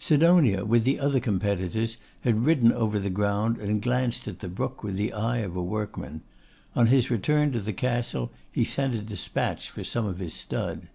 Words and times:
Sidonia, 0.00 0.64
with 0.64 0.82
the 0.82 0.98
other 0.98 1.20
competitors, 1.20 1.96
had 2.22 2.44
ridden 2.44 2.72
over 2.72 2.98
the 2.98 3.08
ground 3.08 3.56
and 3.58 3.80
glanced 3.80 4.26
at 4.26 4.40
the 4.40 4.48
brook 4.48 4.82
with 4.82 4.96
the 4.96 5.12
eye 5.12 5.36
of 5.36 5.54
a 5.54 5.62
workman. 5.62 6.22
On 6.74 6.88
his 6.88 7.08
return 7.08 7.52
to 7.52 7.60
the 7.60 7.72
Castle 7.72 8.32
he 8.50 8.64
sent 8.64 8.96
a 8.96 9.00
despatch 9.00 9.70
for 9.70 9.84
some 9.84 10.04
of 10.04 10.18
his 10.18 10.34
stud. 10.34 10.88